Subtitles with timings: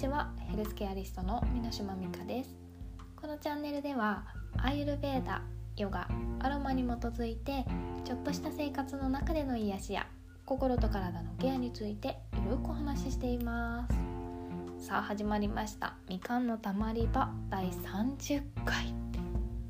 [0.00, 0.30] ちは。
[0.48, 2.56] ヘルスケアリストの箕島美香です。
[3.20, 4.24] このチャンネルでは
[4.56, 5.42] アイルベーダ
[5.76, 7.66] ヨガアロマに基づいて
[8.06, 10.06] ちょっとした生活の中での癒しや
[10.46, 12.16] 心と体のケアについて
[12.46, 13.86] ゆるくお話ししていま
[14.78, 14.86] す。
[14.86, 15.96] さあ始まりました。
[16.08, 18.94] みかんのたまり場第30回。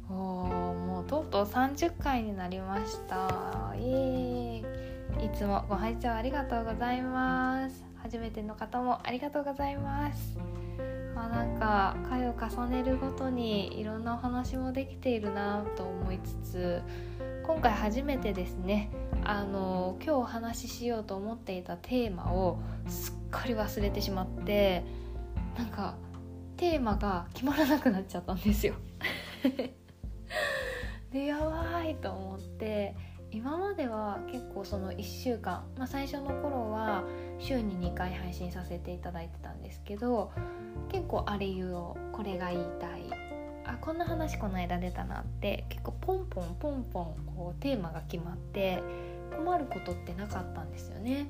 [0.08, 3.74] おーもうとうとう30回になりました。
[3.76, 5.26] イエーイ。
[5.26, 7.89] いつもご拝聴ありがとうございます。
[8.10, 10.36] 初めての方もありがとうございます。
[11.14, 16.82] まあなんか回を重ねるごとにいろんなお話もできているなと思いつつ
[17.44, 18.90] 今回初めてですね
[19.22, 24.82] あの今日お話ししようと思っていたテーマをすっかり忘れてしまって
[25.56, 25.94] なんか
[26.56, 28.74] テーマが決まらなくなっちゃったんですよ。
[31.12, 32.96] でやばいと思って
[33.30, 37.04] 今までは結構その1週間、まあ、最初の頃は
[37.40, 40.30] 週に2回配信させていただいてたんですけど
[40.90, 43.04] 結構あれ言うをこれが言いたい。
[43.66, 48.82] あこんな話この間出たなって結構ポンポンポンポンこうテーマが決まって
[49.36, 51.28] 困ることってなかったんですよね。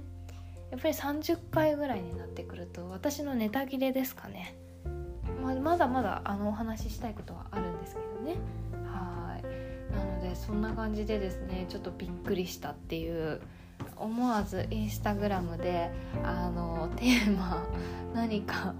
[0.70, 4.56] やっぱり30回ぐらいになってくると私のネタ切れですかね。
[5.42, 8.36] ままだまだあのお話ししたいことはあるんですけどね。
[8.86, 9.92] はい。
[9.92, 13.40] なのでそんな感じでですねちょっとびっくりしたっていう
[14.00, 15.90] 思わずインスタグラムで
[16.24, 17.66] あのテーマ
[18.14, 18.74] 何か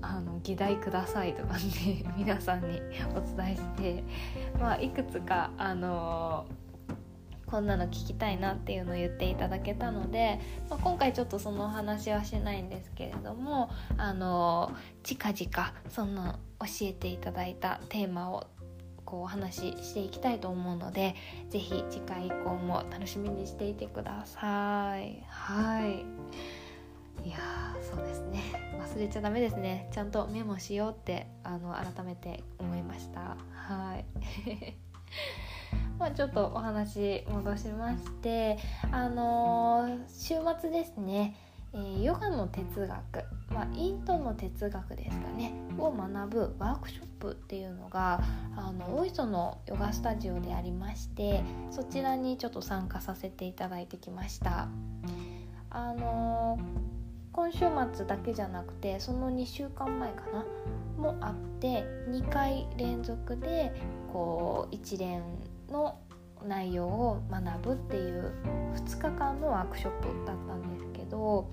[0.00, 2.80] あの議題くださいとかね 皆さんに
[3.14, 4.04] お伝えして、
[4.58, 6.46] まあ、いくつかあの
[7.46, 18.46] こんなの聞きたいなっていうのを言っていただけたので、まあ、今回ちょっとそのお話はしないんですけれどもあの近々その教えていただいたテーマを
[19.12, 21.14] こうお話ししていきたいと思うので
[21.50, 25.22] 是非次回以降も楽しみにしていてください。
[25.28, 27.28] はい。
[27.28, 27.36] いや
[27.82, 28.40] そうですね。
[28.80, 29.90] 忘れちゃダメですね。
[29.92, 33.36] ちゃんとメモしようってあの改めて思いました。
[33.52, 34.06] はい。
[36.00, 38.58] まあちょっとお話戻しまして
[38.90, 41.36] あのー、週末ですね、
[41.74, 48.22] えー、ヨガの哲学、まあ、インドの哲学ですかねを学ぶワークショップっていうのが
[48.56, 54.68] あの大磯のヨガスタジオでありましてそちらにちょっと参加させていただいてきました。
[55.70, 56.92] あのー
[57.32, 57.60] 今週
[57.94, 60.44] 末だけじゃなくてその2週間前かな
[60.98, 63.72] もあって2回連続で
[64.12, 65.22] こう一連
[65.70, 65.98] の
[66.46, 68.34] 内容を学ぶっていう
[68.74, 70.91] 2日間のワークショップだったんです。
[71.12, 71.48] ど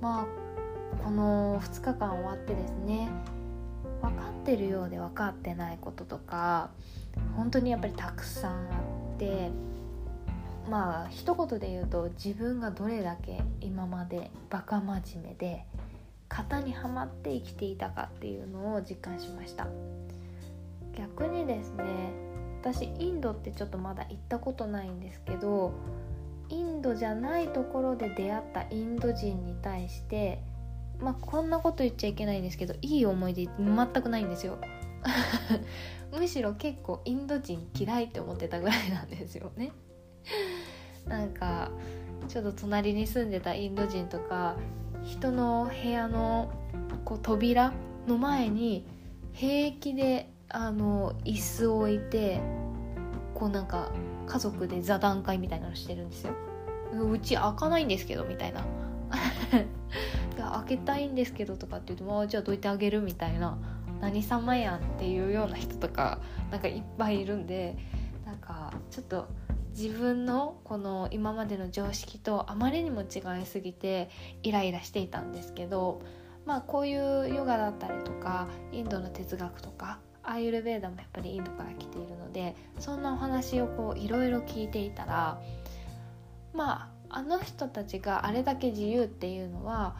[0.00, 3.08] まあこの2日間終わってですね
[4.00, 6.70] 分かってるようで分かってないこととか
[7.36, 8.56] 本当にやっぱりたくさんあ
[9.14, 9.50] って
[10.70, 15.64] まあ一言で言うと自分がどれだけ今までバカ真面目で
[16.28, 19.66] 型にはまって生きていたかっていうのを実感しました。
[20.96, 21.84] 逆にですね
[22.60, 25.72] 私インドってちょっとまだ行ったことないんですけど
[26.52, 30.42] インドじゃないところで出会ったインド人に対して
[31.00, 34.58] まあこんなこと言っちゃいけないんですけどいい思い出全くないんですよ。
[36.12, 39.72] むしろ結構インド人嫌いって思ってたぐらいなんですよね。
[41.08, 41.70] なんか
[42.28, 44.56] ちょっと隣に住んでたインド人とか
[45.02, 46.52] 人の部屋の
[47.06, 47.72] こう扉
[48.06, 48.86] の前に
[49.32, 52.40] 平気であの椅子を置いて
[53.34, 53.90] こうなんか
[54.26, 56.34] 家族で座談会みたいなのしてるんですよ。
[57.10, 58.64] うち開かないんですけどみたいな。
[60.36, 63.58] 開けたいんですけどとかって言うと、まあ、じゃあどいてあげるみたいな。
[64.02, 66.18] 何様やんっていうような人とか
[66.50, 67.76] なんかいっぱいいるんで
[68.26, 69.28] なんかちょっと
[69.76, 74.10] 自分のこの今までの常識とあまりにも違いすぎて
[74.42, 76.02] イライラしていたんですけど
[76.44, 85.40] まあこういうヨガだったりとかインドの哲学とかアーユルベーダもやっぱりインドから来ているのでそんなお話をこういろいろ聞いていたら
[86.54, 89.96] まああの人たちがあれだけ自由っていうのは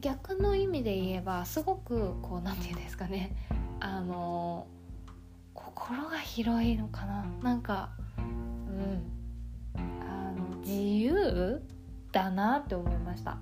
[0.00, 3.34] 逆の意味で言えばすごくこう何て言うんですかね。
[3.80, 4.66] あの
[5.54, 7.24] 心が広いのかな。
[7.42, 9.02] なんかうん。
[9.78, 11.62] あの自由
[12.12, 13.38] だなって思いました。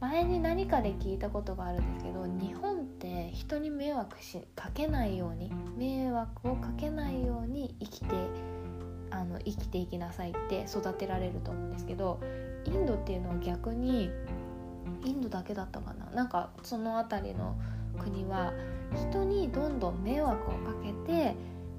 [0.00, 8.06] 前に何かで聞いたことがあるんですけど日本って人に迷惑しかけないように迷惑をかけないように生きて
[9.10, 12.20] あの生きていきなさいって育てられると思うんですけど
[12.66, 14.10] インドっていうのは逆に
[15.04, 16.10] インドだけだったかな。
[16.14, 17.56] なんかその辺りの
[17.98, 18.52] 国は
[19.10, 21.34] 人にどんどん迷惑をかけて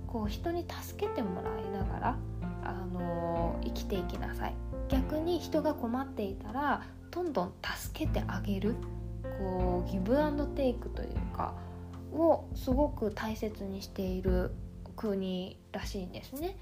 [0.07, 2.18] こう人に助けてもらいながら
[2.63, 4.56] あの生きていきなさい。
[4.89, 8.75] 逆に人が困っていたらどんどん助けてあげる。
[9.39, 11.54] こうギブアンドテイクというか
[12.13, 14.51] をすごく大切にしている
[14.95, 16.57] 国らしいんですね。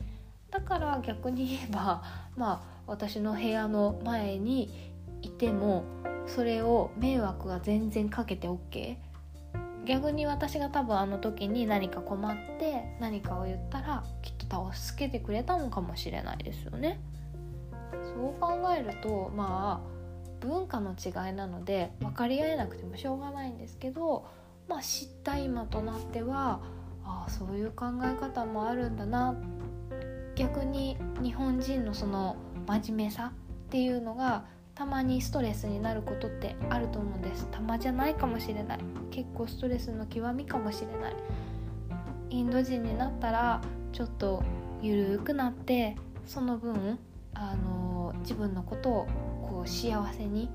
[0.52, 2.04] だから逆に言えば
[2.36, 5.84] まあ私の部屋の前にいても
[6.26, 8.98] それを迷惑が全然かけて OK
[9.86, 17.00] 逆に私が多分あの時に何か困って何かを言ったらきっと助けてくれたのかもしれないですよね。
[18.16, 19.99] そう考えるとまあ
[20.42, 24.26] 文化の違いなので分かり合えなくてもしょうがないんですけど、
[24.68, 26.62] まあ、知った今となっては
[27.04, 29.36] ああそういう考え方もあるんだな。
[30.36, 37.46] 逆に日本人のその真面目さっていうのがたまにストレスになることってあると思うんです。
[37.52, 38.80] たまじゃないかもしれない。
[39.12, 41.16] 結構ストレスの極みかもしれない。
[42.30, 43.62] インド人になったら
[43.92, 44.42] ちょっと
[44.82, 46.98] ゆるくなってその分
[47.34, 49.08] あの自分のことを
[49.60, 50.50] こう幸せに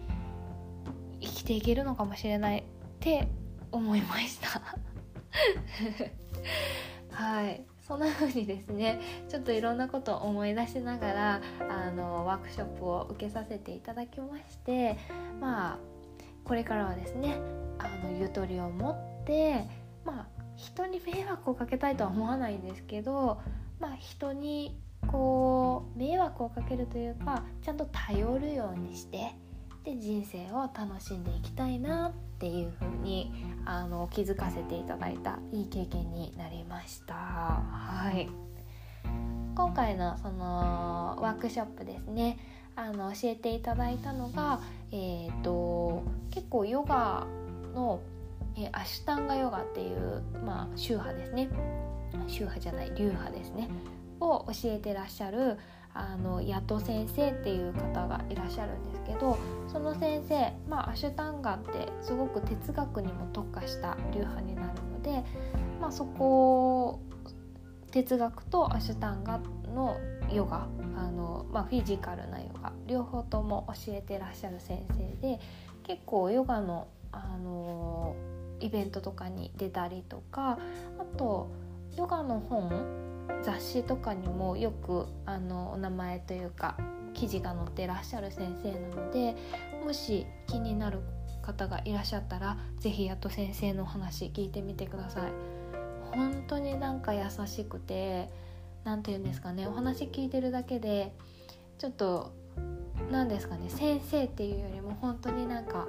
[1.20, 2.62] 生きていけるのかもしれないっ
[3.00, 3.28] て
[3.70, 4.62] 思いました。
[7.12, 7.66] はい。
[7.86, 8.98] そんな風にですね
[9.28, 14.96] ちょっといろんなことを思い出しながらあのワークショップを受けさせていただきまして
[15.38, 15.78] まあ
[16.44, 17.36] これからはですね
[17.78, 19.66] あのゆとりを持って
[20.02, 23.42] まあ人に迷惑をかけたいとは思わないんですけど
[23.78, 24.80] まあ人に
[25.10, 29.34] こう迷惑をかけるというかちゃんと頼るようにして
[29.84, 33.32] で人生を楽しんでいきたいなっていう風に
[33.64, 37.14] あに気づかせていただいたいい経験になりました。
[37.14, 38.28] はい。
[39.54, 42.38] 今回のそのワークショップですね。
[42.76, 44.60] あの教えていただいたのが、
[44.90, 47.24] えーと、結構ヨガ
[47.72, 48.00] の、
[48.56, 51.48] えアシュタンガヨガっていう、まあ、宗派ですね。
[52.26, 53.68] 宗派じゃない流派ですね。
[54.20, 55.58] を教えてらっしゃる
[55.94, 59.38] あのヤト先生っていう方がいらっしゃるんですけど
[59.68, 65.24] その先生、まあ、アシュタンガってすごく哲学にも特化した流派になるので、
[65.80, 67.00] まあ、そこ
[67.92, 69.40] 哲学とアシュタンガ
[69.72, 69.96] の
[70.32, 70.66] ヨガ
[70.96, 75.38] あの、まあ、フィジカルなヨガ両方とも教えてらっしゃる先生で
[75.84, 78.16] 結構ヨガの、あの
[78.60, 80.58] イベントとかに出たりとか
[80.98, 81.50] あと
[81.96, 83.03] ヨガの本
[83.42, 86.76] 雑誌とかにもよくあのお名前というか
[87.12, 89.36] 記事が載ってらっしゃる先生なので
[89.84, 91.00] もし気になる
[91.42, 95.32] 方がいらっしゃったら是非やっと先生のお話聞いてみてください。
[96.14, 98.30] 本当になんか優しくて
[98.84, 101.12] 何て言うんですかねお話聞いてるだけで
[101.78, 102.32] ちょっと
[103.10, 105.88] 何ですかね先生っていうよりも本当になんか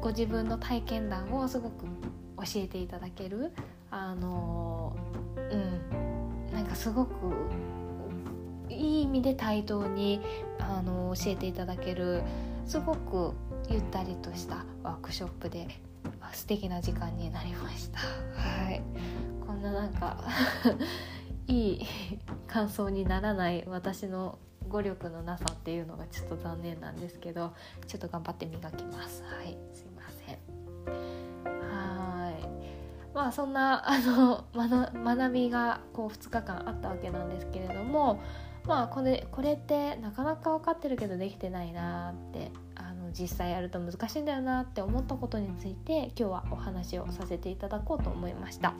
[0.00, 3.52] ご自分の体験談をすごく教えていただける
[3.90, 4.79] あの
[5.50, 7.10] うんなんかすごく
[8.68, 10.20] いい意味で対等に
[10.58, 12.22] あの教えていただける
[12.66, 13.34] すごく
[13.68, 15.68] ゆったりとしたワークショップで
[16.32, 17.98] 素敵な時間になりました。
[17.98, 18.82] はい、
[19.46, 20.22] こんななんか
[21.48, 21.86] いい
[22.46, 24.38] 感想にならない私の
[24.68, 27.52] 語力のなさっていうのがちょっと残念なんですけど
[27.88, 29.22] ちょっと頑張って磨きます。
[29.24, 29.56] はい、
[33.14, 38.20] まあそんな あの学びがこう2日間あったわけなんですけれども
[38.66, 48.74] まあこれこれってなかなか分かってるけどできてないなってあの実際やると難しいんだよなって思ったことについて今日はお話をさせていただこうと思いました。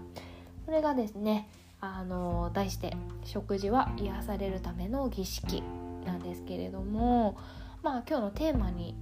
[0.65, 1.49] それがですね
[1.81, 5.63] あの題して「食事は癒されるための儀式」
[6.05, 7.37] なんですけれども
[7.83, 8.95] まあ今日のテーマに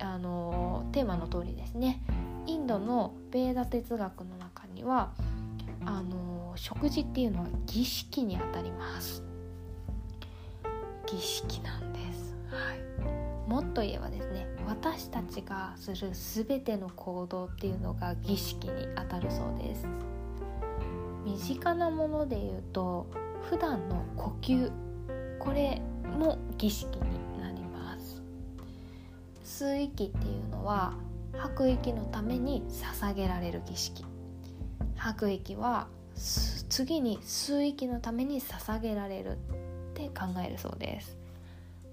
[0.00, 2.02] あのテーマの通りですね
[2.46, 4.36] インドのベーダ哲学の
[4.82, 5.12] には
[5.84, 9.22] あの食事っていうのは儀式にあたります。
[11.06, 19.86] 儀式なんです、はい、もっと言えばですね私たちがする全ての行動っていうのが儀式にあたるそうです。
[21.24, 23.06] 身近なもので言うと
[23.48, 24.72] 普段の呼吸
[25.38, 25.80] これ
[26.18, 28.22] も儀式になります。
[29.44, 30.94] 吸う息っていうのは
[31.36, 34.04] 吐く息のために捧げられる儀式。
[35.02, 39.36] 吐く息は次に吸う息のために捧げられるっ
[39.94, 41.16] て考えるそうです、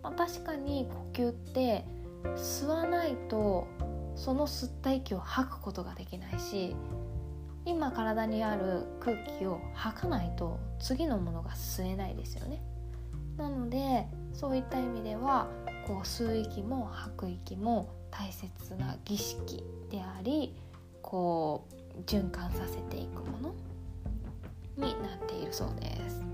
[0.03, 1.85] まあ、確かに呼吸って
[2.35, 3.67] 吸わないと
[4.15, 6.75] その吸った息を吐くことができないし
[7.65, 12.61] 今体にある空気を吐かないと次のものが吸えないですよね。
[13.37, 15.47] なのでそういった意味では
[15.87, 20.55] こう吸う息も吐く息も大切な儀式であり
[21.01, 23.55] こう循環させていくもの
[24.77, 26.25] になっているそうです。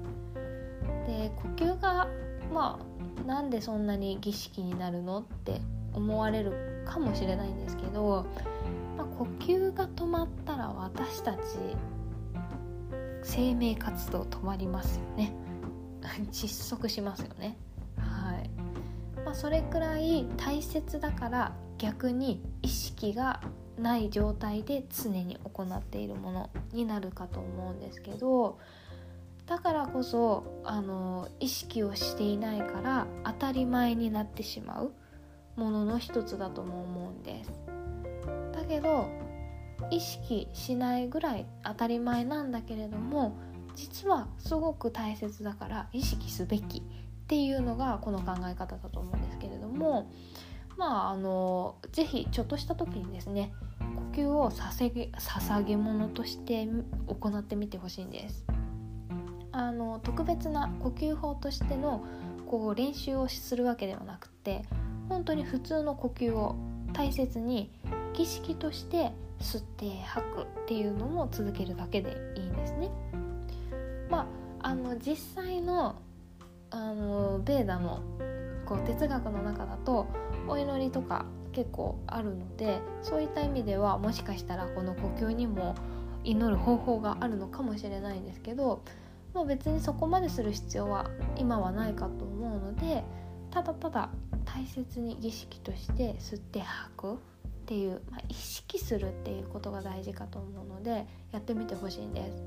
[1.08, 2.08] で呼吸が
[2.54, 5.62] まあなんでそんなに儀式になるのって
[5.94, 8.26] 思われるかもしれないんですけど、
[8.98, 11.40] まあ、呼吸が止まったら私たち
[13.24, 15.34] 生命活動止まりますよね。
[16.32, 17.58] 窒息しますよね。
[17.98, 18.50] はい、
[19.26, 23.42] まあ、それくらい大切だから逆に意識が
[23.80, 28.58] ない状態で常に行っているものになるかと思うんですけど
[29.48, 34.92] だからこそあの意識をしていないから当たり前になってしまう
[35.56, 37.52] ものの一つだとも思うんです。
[38.54, 39.08] だけど
[39.92, 43.38] 意識しないぐらい当たり前なんだけれども
[43.76, 46.82] 実はすごく大切だから意識すべきっ
[47.28, 50.10] ていうのがこの考え方だと思うんですけれども
[50.78, 53.54] まああの是非ちょっとした時にですね
[54.14, 56.68] 呼吸を捧げ捧げ物として
[57.08, 58.46] 行ってみてほしいんです。
[59.52, 62.06] あの特別な呼吸法としての
[62.46, 64.64] こう練習をするわけではなくて
[65.08, 66.58] 本当に普通の呼吸を
[66.92, 67.72] 大切に
[68.14, 72.90] 儀式として吸って吐くっていうのも続けるだけでいいんですね。
[74.10, 74.28] ま
[74.62, 75.96] あ、あの実際の
[76.72, 78.02] あのベーダの
[78.66, 80.08] こう哲学の中だと
[80.48, 85.76] お祈りとか結構あるのでそういった意味ではもしかしたらこの呼吸にも
[86.24, 88.84] 祈る方法があるのかもしれないんですけど、
[89.34, 93.04] まあ、別にそこまでする必要は今はないかと思うので
[93.52, 94.10] ただただ
[94.44, 97.18] 大切に儀式として吸って吐くっ
[97.68, 102.44] ていう、まあ、意識するっていうことが大事かと思うのでやってみてほしいんです。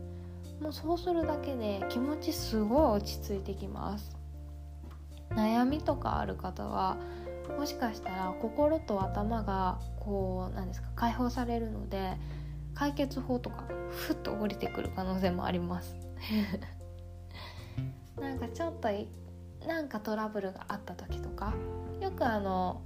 [0.60, 4.17] もうそうするだけで気持ちすごい落ち着いてきます。
[5.30, 6.96] 悩みとかある方は
[7.56, 12.16] もしかしたら心と頭がこうなんですか解放されるので
[12.74, 15.96] 解決法とかふっと降りてくる可能性もあります。
[18.20, 18.88] なんかちょっと
[19.66, 21.54] なんかトラブルがあった時とか
[22.00, 22.80] よくあの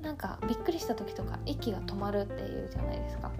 [0.00, 3.30] なんかびっくりした時とか息が止まるっていうじゃないですか。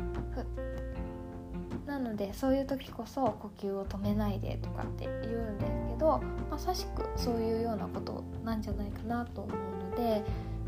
[1.90, 10.22] なのでそういう時こそ呼吸を止めないでとかって言うんですけどまさしくそういうようなことなんじゃないかなと思うので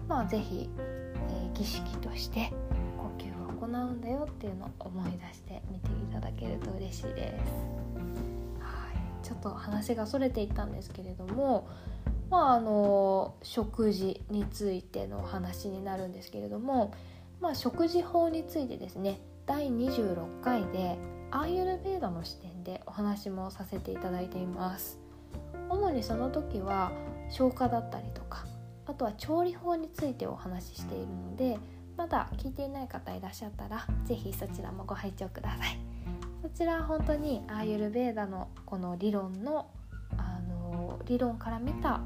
[0.09, 2.53] まあ是非、えー、儀式として
[2.99, 7.53] 呼吸を行うんだよっていうのを思い出してみていただけると嬉しいです。
[8.59, 11.69] はい、ちょっと話がそれていったんですけれども
[12.31, 16.93] まああの食事についての話になるんですけれども、
[17.41, 20.97] まあ、食事法についてですね第26回で
[21.33, 25.01] アーユルベーダの視点でお話もさせていただいています。
[25.71, 26.93] 主にその時は
[27.31, 28.45] 消化だったりとか
[28.87, 31.59] あとは調理法についてお話ししているので
[31.97, 35.79] まだ聞いていない方いらっしゃったら是非そちらもご拝聴ください。
[36.43, 39.71] そちらは本当にアーユルベーダのこの理論の
[40.19, 42.01] あの理論から見た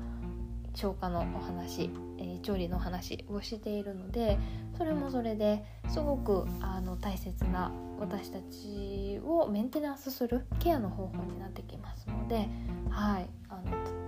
[0.75, 4.39] 消化のお話、えー、調理の話をしているので
[4.77, 12.49] それもそれですごくあの大切な私たちをメンテナンスするケアの方法になってきますので、
[12.91, 14.07] はい、あの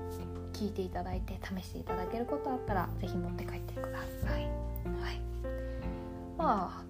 [0.52, 4.42] 聞いていただいて試していただけることあったら是非持って帰ってください。
[4.42, 5.20] はい、
[6.36, 6.84] ま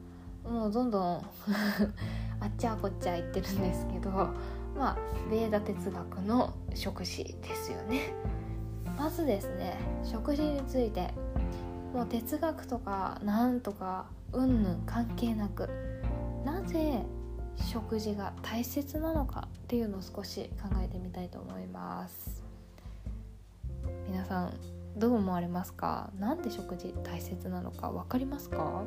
[0.45, 1.23] あもうどんどん
[2.41, 4.33] あっちゃこっちゃ言ってるんですけどま
[4.79, 4.97] あ
[5.31, 8.15] ベーダ哲学の食事ですよね。
[8.99, 9.79] まずですね。
[10.05, 11.15] 食事について。
[11.95, 15.69] もう哲学とかなんとかうんぬん関係なく。
[16.45, 17.03] なぜ
[17.57, 22.43] 食事が大切なのかっていうのを少し考えてみたいと思います。
[24.07, 24.55] 皆さん
[24.97, 26.11] どう思われますか？
[26.19, 28.83] なんで食事大切なのか分かりますか？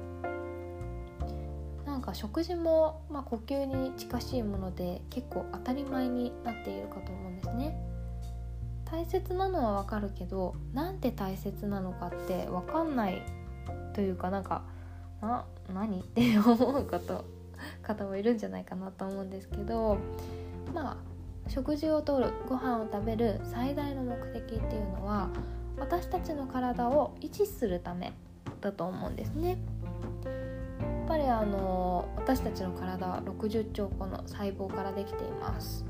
[1.85, 7.90] なんか食事も、まあ、呼吸に近しいもので結構当たり前になっているかと思うんですね。
[8.91, 13.21] 大切なのはわかるけどなんで大切なのかって分かんない
[13.93, 14.63] というかなんか
[15.21, 16.01] な何？
[16.01, 17.23] って思うこと
[17.81, 19.97] 方もいるんじゃないかなと思うんですけど
[20.73, 20.97] まあ
[21.49, 25.29] 食事をとるご飯を食べる最大の目的っていうのは
[25.77, 28.13] 私たちの体を維持するため
[28.59, 29.49] だと思うんですね。
[29.49, 29.55] や
[31.05, 35.85] っぱりあの私たちの体は60兆個の細胞からできています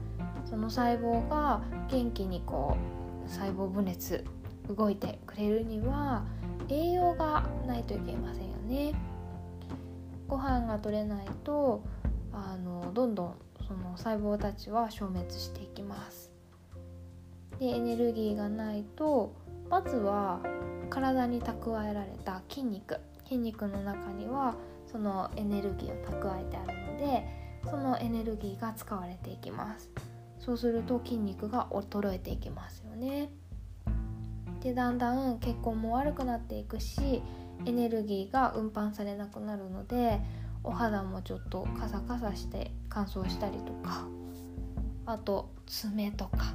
[0.52, 2.78] その細胞が元気にこ
[3.26, 4.26] う細胞分裂
[4.68, 6.26] 動いてくれるには
[6.68, 8.94] 栄養がないといけませんよね。
[10.28, 11.84] ご飯が取れないと
[12.34, 16.32] あのどんどんその細胞たちは消滅していきます。
[17.58, 19.34] でエネルギーがないと
[19.70, 20.42] まずは
[20.90, 24.56] 体に蓄えられた筋肉筋肉の中には
[24.92, 27.26] そのエネルギーを蓄えてあるので
[27.64, 30.11] そのエネルギーが使われていきます。
[30.44, 33.30] そうすると筋肉が衰えていきますよね。
[34.62, 37.24] でだんだん血行も悪くなっていくし
[37.66, 40.20] エネルギーが運搬されなくなるので
[40.64, 44.06] お肌もちょっとカサカサして乾燥したりとか
[45.06, 46.54] あと爪とか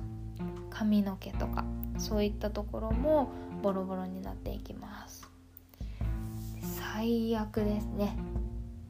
[0.71, 1.65] 髪の毛とか
[1.99, 3.31] そういったところも
[3.63, 5.29] ボロボロになっていきます。
[6.61, 8.17] 最悪ですね。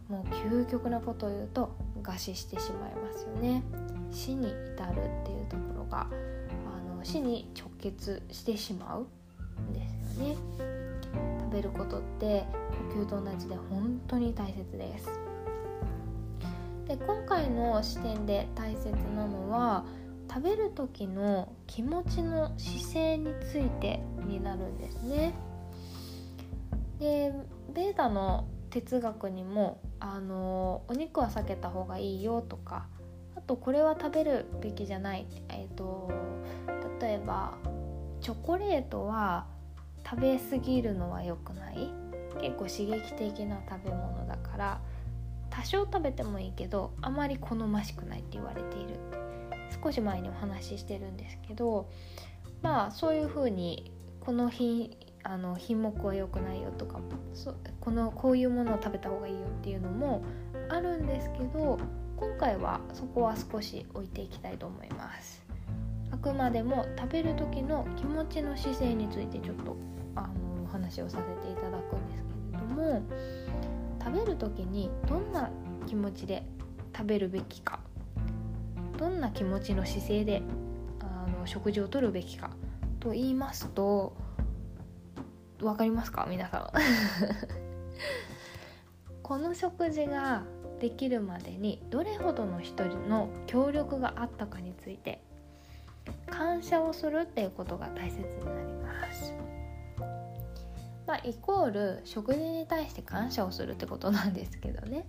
[0.08, 3.62] もう究極なことを言うと餓死してしまいますよね。
[4.10, 9.06] 死に至るっていうところがあの死に直結してしまう
[9.60, 9.80] んで
[10.14, 10.36] すよね
[11.40, 12.44] 食べることって
[12.94, 15.08] 呼吸と同じで本当に大切です
[16.88, 19.84] で今回の視点で大切なのは
[20.28, 25.34] 食べる時の気持ちの姿勢についてになるんですね。
[26.98, 27.32] で
[27.72, 32.86] ベータの哲学にもあのお肉は避けた方がいいよとか
[33.46, 36.10] とこれは食べるべきじゃない、えーと、
[37.00, 37.54] 例えば
[38.20, 39.46] チョコレートは
[40.08, 41.90] 食べ過ぎるのは良くない。
[42.40, 44.80] 結構刺激的な食べ物だから
[45.48, 49.00] 多少食べてもいいけどあまり好ましくないって言われている。
[49.82, 51.88] 少し前にお話ししてるんですけど
[52.62, 57.00] まあそういうふうにこの日あの品目は良くないよとか
[57.34, 60.22] そこのこういうものを食べた方がいいよっていうのも
[60.68, 61.78] あるんですけど
[62.16, 65.44] 今回はそこは少し置いていきたいと思います。
[66.10, 69.76] あくまでも食べる時の気持ちの姿勢についてちょっと
[70.14, 70.28] あの
[70.64, 73.02] お話をさせていただくんですけれども
[74.02, 75.50] 食べる時にどんな
[75.86, 76.46] 気持ちで
[76.96, 77.80] 食べるべきか。
[78.96, 80.40] どんな気持ちの姿勢で
[81.00, 82.48] あの食事をとるべきか。
[82.98, 84.16] と言いますと
[85.58, 86.26] 分かりますか？
[86.30, 86.70] 皆さん。
[89.22, 90.44] この食事が
[90.80, 95.20] できるまでにどれほどの人の協力があったかについて
[96.30, 99.32] 感謝をするっていうことが大切になります。
[101.06, 105.06] まあ、イコール食事に対して感謝をするってことなんですけどね。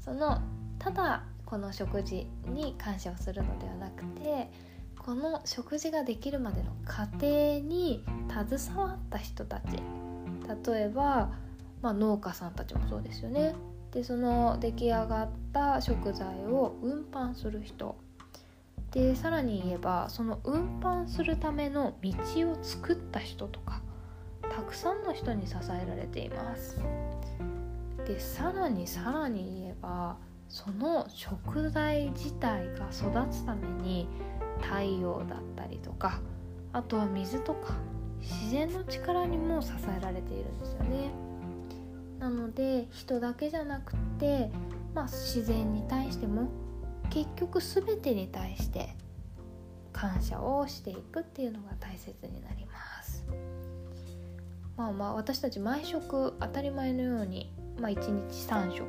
[0.00, 0.40] その
[0.78, 4.50] ただこの食事に感謝をするのではなくて
[4.98, 9.82] この食事ができるまでの過程に携わった人たち。
[10.66, 11.32] 例えば、
[11.80, 13.54] まあ、農家さんたちもそうですよね。
[13.94, 17.96] でその出来上がった食材を運搬する人。
[18.90, 22.12] でさらに言えばその運搬するための道
[22.50, 23.80] を作った人とか
[24.42, 26.80] たくさんの人に支えられています。
[28.06, 30.16] でさらにさらに言えば
[30.48, 34.08] その食材自体が育つために
[34.60, 36.20] 太陽だったりとか
[36.72, 37.74] あとは水とか
[38.20, 41.33] 自然の力にも支えられているんですよね。
[42.24, 44.50] なので人だけじゃなくて、
[44.94, 46.48] まあ、自然に対しても
[47.10, 48.96] 結局全てに対して
[49.92, 53.26] 感謝をしていくっていうのが大切になります。
[54.74, 58.84] まあまあ私たち毎食当たり前のように、まあ、1日3食。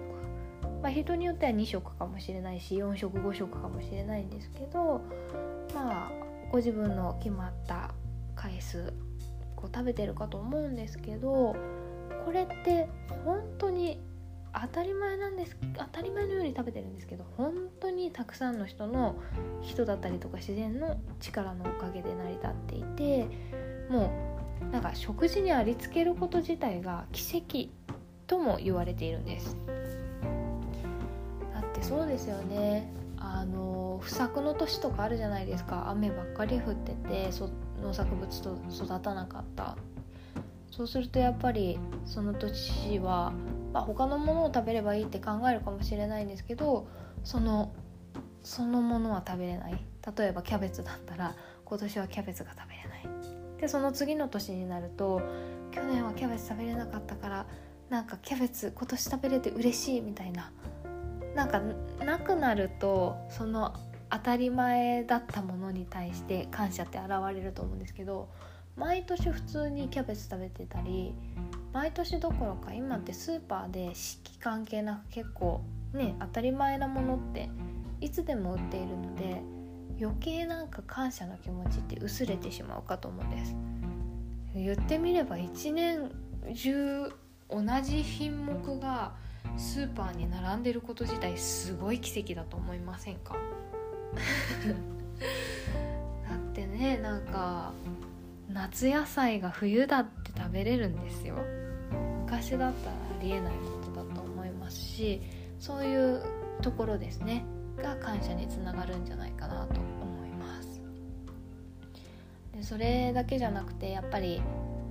[0.81, 5.01] まあ、人によっては2食かもしれないし4食5食かもしれないんですけど
[5.73, 6.11] まあ
[6.51, 7.91] ご自分の決まった
[8.35, 8.93] 回数
[9.55, 11.55] こう食べてるかと思うんですけど
[12.25, 12.89] これって
[13.23, 14.01] 本当に
[14.53, 19.15] 当たり前なんです当たり前のように食べてるんですけど本当にたくさんの人の
[19.61, 23.27] 人だったりとか自然の力のおかげで成り立っていて
[23.89, 24.11] も
[24.61, 27.69] うなんか食事にありつけること自体が奇跡
[28.27, 29.57] とも言われているんです。
[31.53, 31.83] だって。
[31.83, 32.91] そうですよね。
[33.17, 35.89] あの不作の年とかあるじゃないですか。
[35.89, 37.29] 雨ばっかり降ってて
[37.81, 39.77] 農作物と育たなかった。
[40.75, 43.31] そうするとやっぱりその年は、
[43.71, 46.87] まあ、他のものを食べればいいって考えるかもしれないんですけど
[47.23, 47.73] その
[48.43, 49.83] そのものは食べれない。
[50.17, 51.33] 例えばキャベツだったら
[51.63, 53.61] 今年はキャベツが食べれない。
[53.61, 55.21] でその次の年になると
[55.71, 57.45] 去年はキャベツ食べれなかったから
[57.89, 60.51] なんかキャベツ今年食べれて嬉しいみたいな。
[61.35, 61.61] なんか
[62.03, 63.73] なくなるとその
[64.09, 68.29] 当たり前だったものに対して感謝って現れると思うんですけど
[68.75, 71.13] 毎年普通にキャベツ食べてたり
[71.73, 75.61] 毎年どころか今ってスーパーで四季関係なく結構
[75.93, 77.49] ね当たり前なものって
[78.01, 79.41] いつでも売っているので
[79.99, 83.55] 余計なんか感謝の気持ちって薄れてしまうかと思うんです。
[84.53, 86.11] 言ってみれば1年
[86.53, 87.09] 中
[87.49, 89.13] 同じ品目が
[89.57, 93.35] スーパーに並んでること自体すごい奇跡だと思いませんか？
[96.29, 97.71] だってねなんか
[98.55, 101.35] 夏野菜が冬だって食べれるんですよ。
[102.23, 105.21] 昔だったらありえないことだと思いますし
[105.59, 106.23] そういう
[106.61, 107.43] ところですね。
[107.77, 110.81] が感謝につながるんじゃないかなと思います。
[112.53, 114.39] でそれだけじゃなくてやっぱり、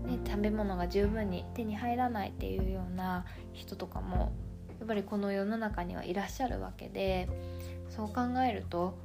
[0.05, 3.25] ね、食べ物が十分に手に入らないっていうような
[3.55, 4.33] 人とかも
[4.79, 7.31] やっぱりこの世の中にはいらっしゃるわけで
[7.89, 8.99] そう考えると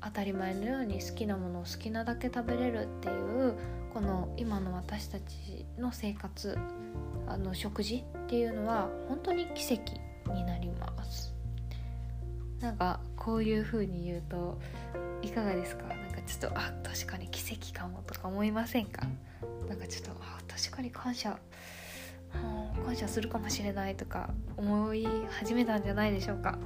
[0.00, 3.54] 当たり前のように好きなものを好きなだけ食べれるっていう
[3.96, 6.58] この今の私たちの生活
[7.26, 9.94] あの食事っていうのは本当に奇跡
[10.34, 11.34] になります。
[12.60, 14.60] なんかこういう風に言うと
[15.22, 15.84] いかがですか？
[15.84, 19.06] なんかちょっとあ確かに奇跡かもとか思いませんか？
[19.66, 21.38] なんかちょっとあ確かに感謝
[22.84, 24.28] 感謝するかもしれないとか
[24.58, 25.08] 思い
[25.40, 26.58] 始めたんじゃないでしょうか？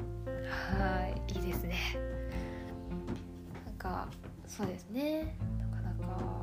[0.77, 1.77] はいいいですね。
[3.66, 4.09] なんか
[4.49, 5.37] そうですね。
[5.61, 6.40] なかなか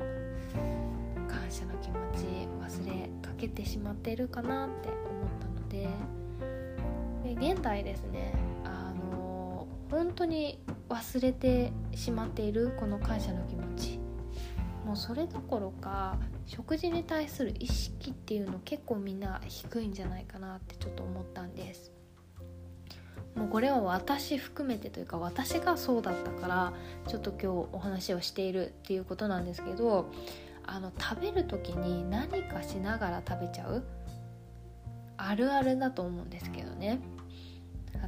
[1.28, 2.24] 感謝の気持ち
[2.60, 4.98] 忘れかけてしまっているかなって思っ
[5.40, 5.88] たので
[7.36, 8.34] で現代ですね
[8.64, 13.98] あの本当に忘れてしまっているこの感謝の気持ち。
[14.88, 21.92] もうそれどころか食事に対する意識っていうの結構みんな低いんじゃないかなってちょっと思ったんです。
[23.38, 26.72] もうこれは私含めてというか私がそうだったから
[27.06, 30.10] ちょっと今日お話をしているっていうことなんですけど
[30.66, 33.84] あの食べる時に何かしながら食べちゃう
[35.16, 37.00] あるあるだと思うんですけどね。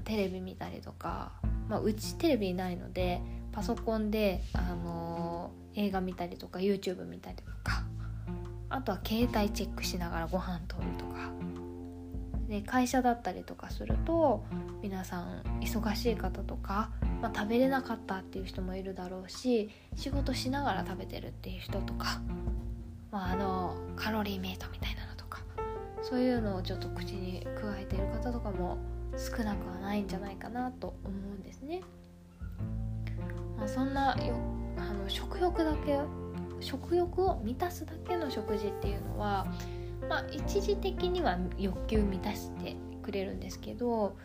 [0.04, 1.32] テレビ見たりとか、
[1.68, 7.82] まあ、うちテレビないのでパソコンで、あのー、映画見たりとか YouTube 見たりとか
[8.68, 11.39] あとは携帯チェックしながらご飯取るとか。
[12.50, 14.42] で会社だったりとかすると
[14.82, 16.90] 皆さん忙しい方とか、
[17.22, 22.20] まあ、食べれなかったっていう人もいるだろうし仕事しながら食べてるっていう人とか、
[23.12, 25.42] まあ、あのカロリーメイトみたいなのとか
[26.02, 28.78] そういうのをちょっと口に加えている方とかも
[29.16, 31.82] 少なくはないんじゃないかなと思うんですね。
[33.56, 34.34] まあ、そんなよ
[34.76, 36.00] あの食欲だけ
[36.58, 39.46] 食欲を満たすだけの食事っていうのは、
[40.10, 44.16] まあ、一時的には欲求満たしてくれるんですけど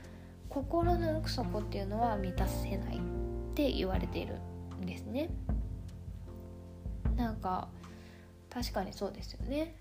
[0.49, 2.99] 心の奥底っていうのは満たせないっ
[3.53, 4.39] て言われている
[4.81, 5.29] んですね。
[7.15, 7.67] なんか
[8.49, 9.75] 確かにそうですよね。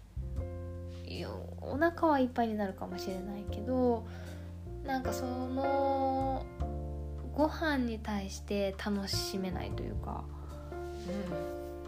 [1.62, 4.06] お腹はいっぱいになるかもしれないけど
[4.84, 6.44] なんかその
[7.34, 10.24] ご飯に対して楽しめないというか、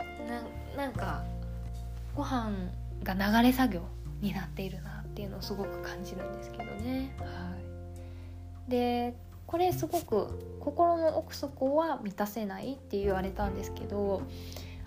[0.00, 1.22] うん、なんか
[2.14, 2.70] ご飯
[3.02, 7.14] が流れ作業になっているなっていうのをすごく感じるんですけどね。
[7.18, 7.24] は
[8.68, 9.14] い、で
[9.46, 14.22] これすごく心の奥底は満たせないって言われたんですけど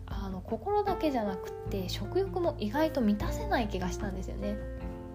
[0.06, 4.58] あの心だけじゃなくて食欲も意外と満たせない気がしたんですよね。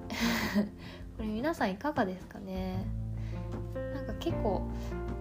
[1.16, 2.84] これ皆さんいかがですかね？
[3.94, 4.62] なんか結構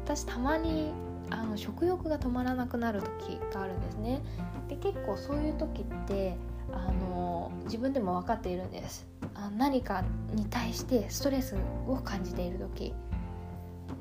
[0.05, 0.91] 私たまに
[1.29, 4.21] あの食欲が止まらなくなる時があるんですね
[4.67, 6.35] で結構そういう時って
[6.73, 9.07] あの自分でも分かっているんです。
[9.35, 11.55] あ何かに対してストレス
[11.87, 12.93] を感じている時、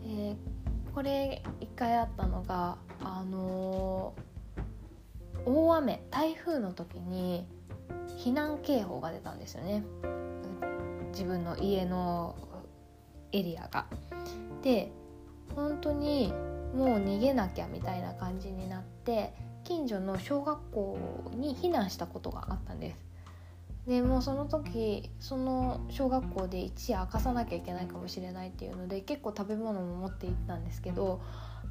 [0.05, 0.37] えー、
[0.95, 4.15] これ一回あったのがあの
[5.45, 7.47] 大雨台風の時に
[8.19, 9.85] 避難警報が出たんですよね。
[11.13, 12.35] 自分の家の
[13.33, 13.87] エリアが。
[14.63, 14.93] で
[15.55, 16.33] 本当に
[16.75, 20.99] もう逃げなきゃみたいな感じになって近所の小学校
[21.35, 22.97] に避難したことがあったんです。
[23.87, 31.21] でもうその時その小学校で一夜明かさなきゃいけないかもしれないっていうので結構食べ物も持って行ったんですけど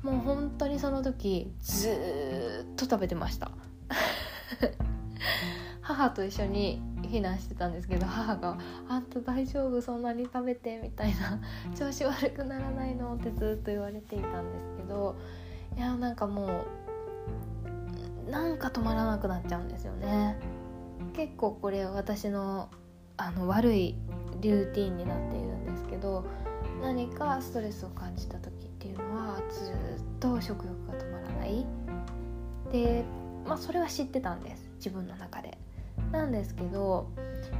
[0.03, 3.49] もう本当にその時ずっと食べてました
[5.81, 8.57] 母と一緒に避難してたんですけど母が
[8.89, 9.81] 「あんた大丈夫？
[9.81, 11.39] そんなに食べて」みたいな
[11.75, 15.15] 「調子悪くならないの?」ってずっと言われていたんですけど
[15.77, 16.49] いやなんかもう
[18.31, 20.37] なんか止まらなくなっちゃうんですよね。
[21.13, 22.69] 結構これ私の
[23.17, 23.95] あの悪い
[24.41, 26.25] ルーティンになっているんですけど
[26.81, 29.75] 何かストレスを感じた時っていうのはずっ
[30.19, 31.65] と食欲が止まらない。
[32.71, 33.03] で
[33.45, 34.71] まあそれは知ってたんです。
[34.77, 35.57] 自分の中で。
[36.13, 37.09] なんですけど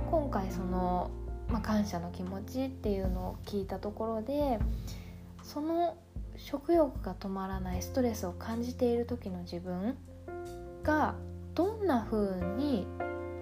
[0.10, 1.12] 今回その、
[1.50, 4.60] まあ、感謝の気持ちっていうのを聞いたところで
[5.44, 5.98] その
[6.38, 9.98] 食欲が止まらないストレスを感じている時の自分
[10.84, 11.16] が
[11.54, 12.88] どんな風に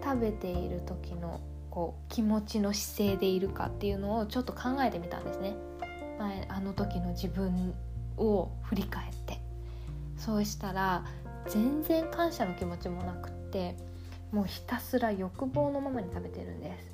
[0.04, 5.56] 食べている時のこう気持ちの姿勢でいるかっていうのをちょっと考えてみたんですね。
[6.19, 7.73] 前あの時の自分
[8.17, 9.39] を振り返って
[10.17, 11.06] そうしたら
[11.47, 13.78] 全然感謝の気持ちもなくって
[14.32, 16.88] もうひたすら欲望のままに食べてるんです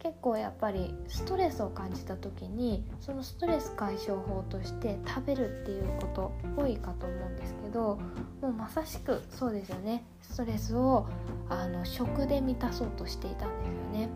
[0.00, 7.98] 結構やっぱりストレスを感じた時にそのストレス解消法として食べるっていうこと多いかと思うんですけど
[8.40, 10.04] もうまさしくそうですよね。
[10.22, 11.06] ストレスを
[11.50, 14.08] あの食で満たそうとしていたんですよね。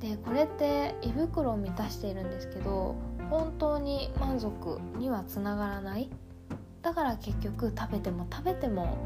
[0.00, 2.96] でこれって胃袋を満たしているんですけど
[3.30, 6.08] 本当に満足にはつながらない。
[6.80, 8.96] だから結局食べても食べても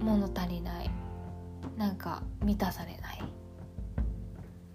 [0.00, 0.90] 物足りない。
[1.76, 3.22] なんか満たされない。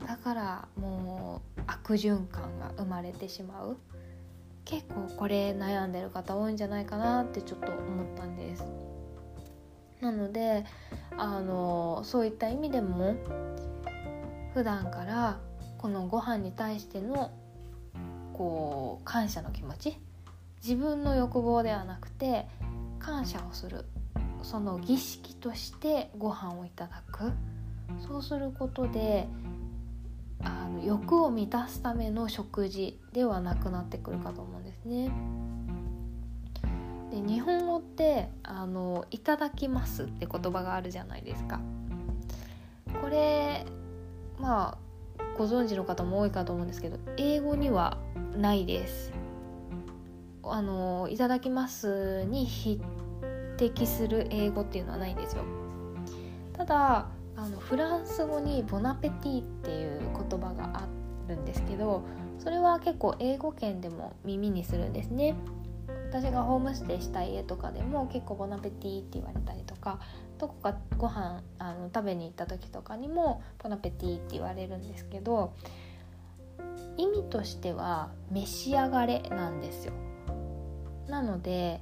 [0.08, 3.78] だからもう悪循環が生まれてしまう。
[4.66, 8.64] 結構これ悩んでる方多いんじゃないかなってちょっと思ったんです。
[10.02, 10.66] なので
[11.18, 13.16] あのそういった意味でも
[14.54, 15.40] 普段から
[15.78, 17.32] このご飯に対しての
[18.34, 19.98] こう感謝の気持ち
[20.62, 22.48] 自分の欲望ではなくて
[23.00, 23.86] 感謝をする
[24.42, 27.32] その儀式としてご飯をいただく。
[28.00, 29.28] そうすることで
[30.44, 35.12] あの欲を満たすための食事ではなくなってくるかと思うんですね。
[37.12, 41.60] で日本語ってあの「いただきます」って言葉があるじゃないですか。
[43.02, 43.66] これ
[44.40, 44.78] まあ
[45.38, 47.98] ご存知の方も多いかと思うんですけど英語には
[48.36, 49.12] ないです。
[50.44, 52.82] あのいただきますに匹
[53.58, 55.44] 敵する英語っていうのはないんですよ。
[56.54, 60.88] ただあのフランス語にボナペティっていう言葉があ
[61.28, 62.04] るんですけど
[62.40, 65.36] それは結構英語圏でも耳にするんですね。
[66.10, 70.00] 私がホームステイした家とかでも結構ボナペティって言われたりとか
[70.38, 75.54] どこかご飯あの食べに行った時とかにもボナペティって言われるんですけど
[76.98, 79.94] 意味としては召し上がれなんですよ。
[81.08, 81.82] なので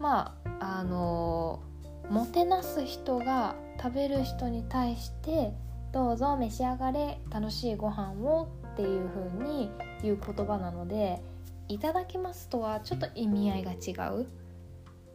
[0.00, 1.60] まああの
[2.10, 5.52] もてなす人が食べる人に対して
[5.92, 9.70] どうぞ召し上がれ楽しいご飯をっていう風に
[10.02, 11.22] 言う言葉なので
[11.68, 14.26] いただきますとはちょっと意味合いが違う。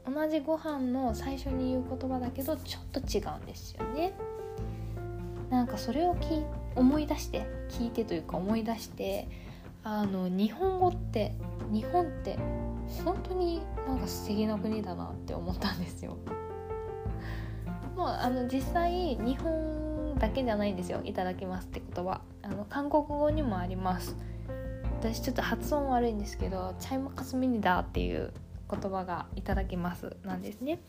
[0.06, 4.13] 同じご飯の最初に言う言葉だけどちょっと違うんですよね。
[5.49, 6.43] なんかそれをき
[6.75, 9.27] 思い出して聞いてというか思い出して
[9.84, 11.34] あの日本語って
[11.71, 12.38] 日本って
[13.06, 16.17] 本当になんか素敵な国だなって思ったんですよ。
[17.95, 22.21] もうあの実際日本だけじゃないんですよ「いただきます」って言葉。
[22.41, 24.15] あの韓国語にもあります。
[24.99, 28.32] 私ちょっと発音悪いんですけど「チャイマカスミニダ」っていう
[28.71, 30.79] 言葉が「いただきます」なんですね。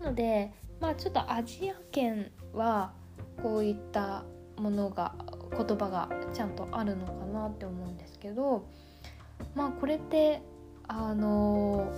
[0.00, 2.92] なのでまあちょっとアジア圏は
[3.42, 4.24] こういった
[4.56, 5.14] ものが
[5.56, 8.64] 言葉がちゃんとあるのかなって思うんですけど
[9.54, 10.42] まあこれって
[10.88, 11.92] あの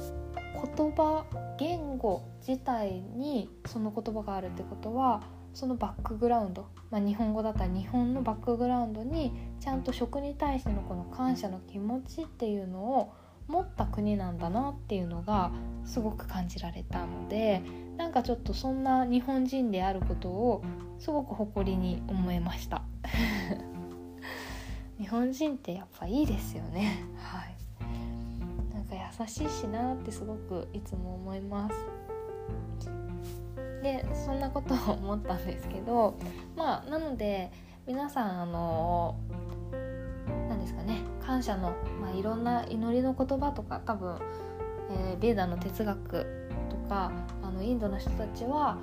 [0.54, 1.24] 言葉
[1.58, 13.14] 言語自体にその言葉があるってことはそのバックグラウンド、まあ、日本語だったら日本のバックグラウンドにちゃんと食に対してのこの感謝の気持ちっていうのを
[13.46, 15.52] 持った国なんだなっていうのが
[15.84, 17.62] すごく感じられたので
[17.96, 20.64] なんかちょっとそんな日本人であることを
[20.98, 22.82] すごく誇りに思いました。
[24.98, 27.04] 日本人ってやっぱいいですよね。
[27.16, 27.53] はい。
[29.20, 31.76] 優しいしなってすごくいつも思います。
[33.82, 36.16] でそんなことを思ったんですけど
[36.56, 37.52] まあなので
[37.86, 39.16] 皆さんあの
[40.48, 44.18] 何ですかね感謝の、まあ、いろんな祈りの言葉とか多分、
[44.90, 46.26] えー、ベーダの哲学
[46.70, 48.78] とかあのインドの人たちは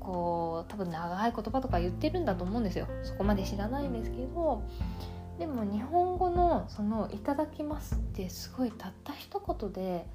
[0.00, 2.88] こう多分長い言葉とか言ってるんだと思うんですよ。
[3.02, 4.62] そこまで知らないんですけど
[5.38, 10.06] でも日本語のその「いただきます」ってすごいたった一言で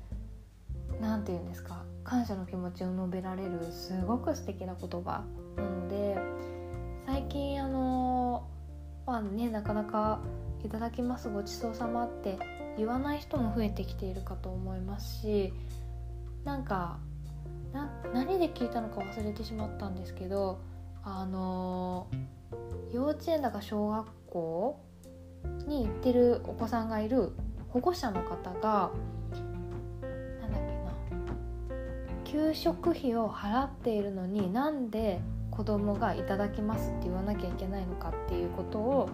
[1.01, 5.23] 何て言うんですか感謝の気持ちを述べられるすごく素敵な言葉
[5.57, 6.17] なので
[7.05, 8.47] 最近あの
[9.05, 10.19] まあねなかなか
[10.63, 12.37] 「いただきますごちそうさま」って
[12.77, 15.53] 言わない人も増えてきているかと思いますし
[16.45, 16.97] なんか
[17.73, 20.59] な何で聞いたのか忘れてしまったんですけど
[21.03, 22.07] あの
[22.91, 24.79] 幼稚園だか小学校
[25.67, 27.31] に行ってるお子さんがいる
[27.69, 28.91] 保護者の方が
[30.41, 30.61] なんだっ
[32.25, 35.21] けな給食費を払っているのになんで
[35.51, 39.09] 子供が「いただきます」って言わなきゃいけないのかっていうことを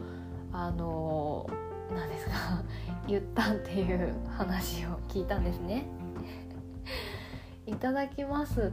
[0.51, 1.49] あの
[1.93, 2.31] 何ですか
[3.07, 5.85] 言ったっていう話を聞いたんですね。
[7.67, 8.71] いただきます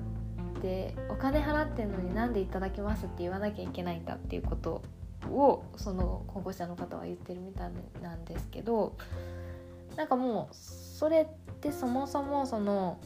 [0.58, 4.82] ってお金払ってるのになんでいただきますって言わなきゃいけないんだっていうこと
[5.30, 7.70] をその保護者の方は言ってるみたい
[8.02, 8.96] なんですけど
[9.96, 12.98] なんかもうそれってそもそもその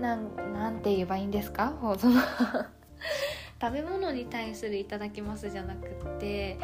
[0.00, 1.72] なんなんて言えばいいんですか？
[1.98, 2.20] その
[3.60, 6.58] 食べ物に対する「いただきます」じゃなくって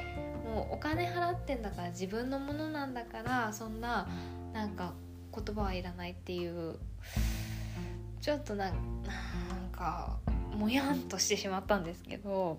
[0.45, 4.07] もうお金払ってんだから自分のものなんだからそんな
[4.53, 4.95] なんか
[5.35, 6.77] 言葉はいらないっていう
[8.21, 8.75] ちょっとなん
[9.73, 10.19] か
[10.57, 12.59] もやんとしてしまったんですけど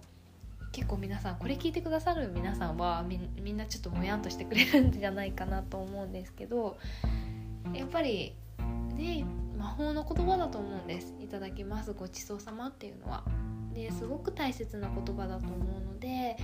[0.72, 6.78] 結構皆さんこれ聞いてくださる皆さんはみみんなちょっともやんとしてくれるんじゃないかなと思うんですけど
[7.74, 8.36] やっぱり
[8.96, 9.26] ね
[9.58, 11.16] 魔法の言葉だと思うんです。
[11.20, 11.94] いただきます。
[11.94, 13.24] ごちそうさまっていうのは。
[13.78, 16.36] ですごく大切な言葉だと思うので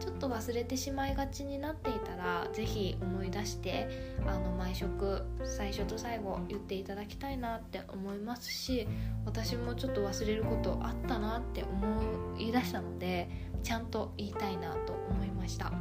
[0.00, 3.88] ちょっと忘れてしまいがちになっていたら是非思い出して
[4.26, 8.88] あの毎食最初と最後言っていただきたいなって思いますし
[9.24, 13.30] 私もちょっと忘れることあったなって思い出したので
[13.62, 15.72] ちゃんと言いたいなと思いました。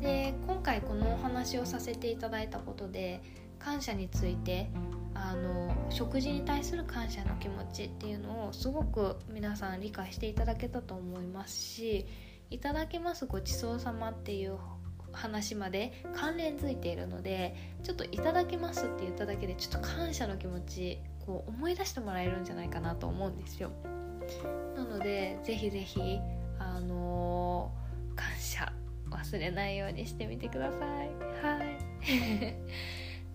[0.00, 3.22] で今回このお話をさせていただいたことで
[3.58, 4.70] 感謝について
[5.14, 12.06] あの食事に対する感謝の気持ちっていうのをすごく皆さん理解していただけたと思いますし
[12.48, 14.56] いただきますごちそうさまっていう
[15.12, 21.00] 話まで関連づいているのでちょっといただきますって言っただけでちょっと感謝の気持ち
[21.30, 23.70] こう思い出してもらえるんじゃないかなと思うんですよ。
[24.74, 26.18] なのでぜひぜひ
[26.58, 28.72] あのー、感謝
[29.10, 30.80] 忘れないようにしてみてください。
[31.40, 32.56] はい。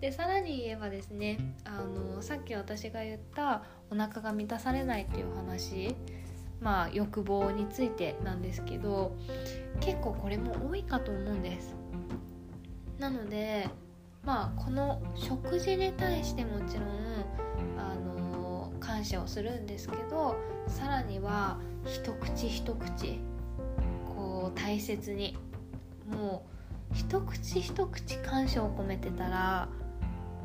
[0.00, 5.96] でさらに言えばですねあのさっき私が言ったお腹が満たされないっていう話
[6.60, 9.16] まあ欲望についてなんですけど
[9.80, 11.74] 結構これも多いかと思うんです。
[12.98, 13.70] なので
[14.22, 17.45] まあこの食事に対してもちろん
[18.96, 23.20] 感謝をするんですけどさらには一口一口
[24.06, 25.36] こう大切に
[26.08, 26.46] も
[26.90, 29.68] う一口一口感謝を込めてたら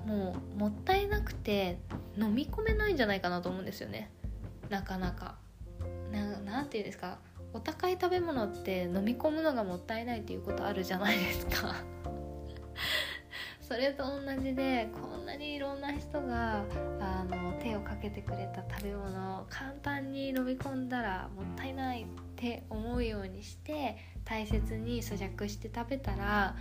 [0.05, 1.79] もうもったいなくて
[2.17, 4.11] 飲み込めないんじゃないかなと思うんですよね。
[4.69, 5.37] なかなか。
[6.11, 7.19] 何て言うんですか
[7.53, 11.75] お高い食べ物って飲み込むのがもったいないっていうことあるじゃないですか。
[13.71, 16.65] それと同じでこんなにいろんな人が
[16.99, 22.05] あの手をかけてくれた食べ物を簡単に飲み込んだらもったいないっ
[22.35, 26.57] て思うようにして大切に咀嚼して食べたら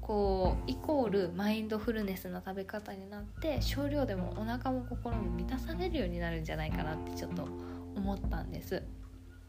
[0.00, 7.48] こうイコールマインドフルネスな食べ方になって少量でもお腹も心も満たされるようになるんじゃないかなってちょっと
[7.96, 8.80] 思ったんです。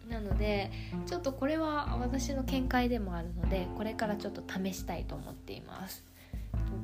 [0.10, 0.72] なので
[1.06, 6.04] ちょっとこれは私の見解でもあるのでこれからちょっと試したいと思っています。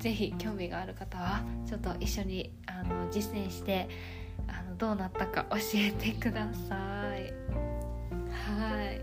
[0.02, 3.88] 是非興味がある方はちょっと一緒にあの実践して
[4.48, 6.76] あのどうなったか教えてくださ
[7.16, 7.34] い。
[8.32, 9.02] はい。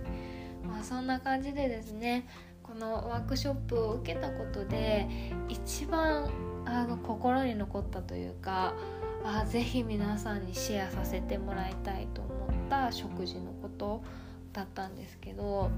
[0.66, 2.26] まあそんな感じでですね
[2.62, 5.08] このワークショップを受けたことで
[5.48, 6.28] 一番
[6.66, 8.74] あの心に残ったというか
[9.24, 14.02] あぜひ皆さんにシェアさせてもらいたいと思った食事のこと
[14.58, 15.70] だったんですけど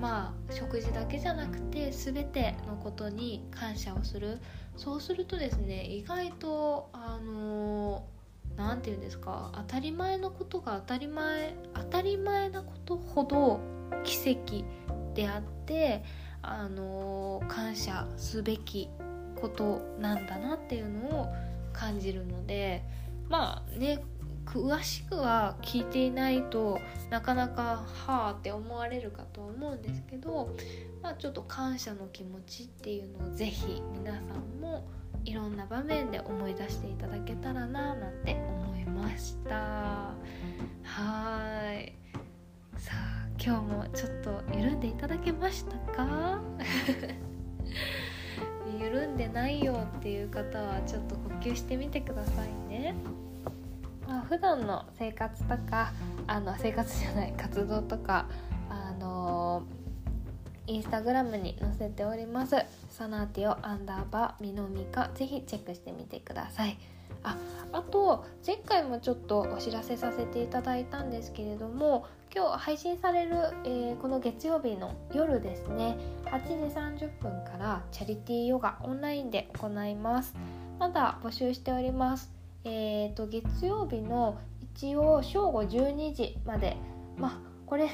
[0.00, 4.38] まあ食事だけじゃなくて全てのことに感謝をする。
[4.76, 8.04] そうするとですね意外とあの
[8.56, 13.58] 何て言うんですか当たり前のことが当たり前当たり前なことほど
[14.04, 14.66] 奇跡
[15.14, 16.04] であって
[16.42, 18.90] あの感謝すべき
[19.40, 21.26] ことなんだなっていうのを
[21.72, 22.84] 感じるので
[23.30, 24.02] まあね
[24.46, 26.80] 詳しくは聞いていないと
[27.10, 30.54] なかなかはあって思われるかと思うんですけど、
[31.02, 34.86] まあ、ちょっと感謝の気持ちっていうのを是非皆さんも
[35.24, 40.14] いろんな場面で思い出していただけたらななんて思いました。
[40.84, 41.92] はい。
[42.78, 46.40] さあ今日もちょっと緩んでいただけましたか？
[48.80, 52.94] 緩んでないよっていう方はちょっと呼吸してみてくださいね。
[54.06, 55.92] まあ、普段の生活とか
[56.26, 58.26] あの生活じゃない活動とか
[58.68, 59.62] あの、
[60.66, 62.56] インスタグラムに載せております。
[62.90, 66.78] サナーティオアンダーバーミノミカぜひチェックしてみてください。
[67.22, 67.36] あ
[67.72, 80.34] あと前回もちょっとお知らせさせていただいたんですけれども今日配信される、えー、この月曜日の夜ですね8時30分からチャリティーヨガオンラインで行います。
[80.78, 82.35] まだ募集しております。
[82.66, 84.38] えーと、月曜日の
[84.74, 86.76] 一応正午12時まで。
[87.16, 87.88] まあこれ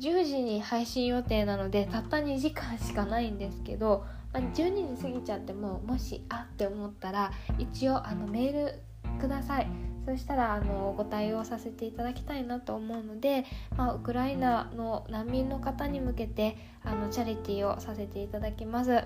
[0.00, 4.04] 10時に配信予定なのでたった2時間しかないんですけど
[4.34, 8.80] まあ、12時過ぎちゃってももしあって思ったら一応あのメール
[9.20, 9.68] ください。
[10.04, 19.04] そしたらあのご対応させていただきたいなと思うので、まあ、ウクライナの難民の方に向けてあのチャリティーをさせていただきます。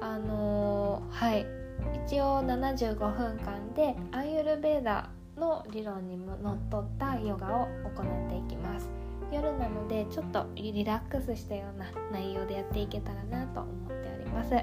[0.00, 1.61] あのはい。
[2.06, 8.90] 一応75分間でアイユルベーダの理論にのっとったヨガを行っていきます。
[9.32, 14.52] 夜なのでちょっとリラックスしたような内容でやっていけたらなと思っております。
[14.52, 14.60] は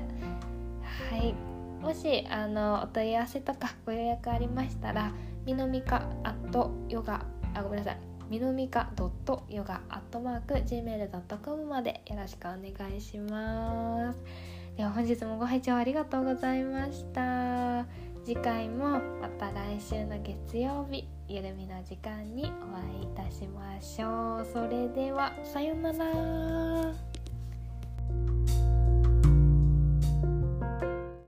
[1.18, 1.34] い。
[1.82, 5.14] もしあのお問い合わせとかご予約ありましたら
[5.46, 7.98] みのみかアットヨガあごめんなさい。
[8.30, 14.20] みのみかドットヨガアットマーク gmail.com までよろしくお願いします。
[14.80, 17.86] では本日もご拝聴ありがとうございました。
[18.24, 24.48] 次回もまた来週の月曜日ゆるみの時間にお会いいたしましょう。
[24.54, 26.94] それではさようなら。